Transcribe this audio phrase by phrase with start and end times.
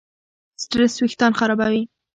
[0.63, 1.81] سټرېس وېښتيان خرابوي.